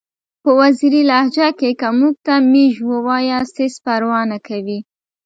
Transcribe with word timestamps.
په 0.43 0.49
وزیري 0.59 1.01
لهجه 1.09 1.47
کې 1.59 1.69
که 1.79 1.87
موږ 1.99 2.15
ته 2.25 2.33
میژ 2.51 2.73
ووایاست 2.91 3.55
هیڅ 3.61 3.75
پروا 3.85 4.19
نکوي! 4.31 4.79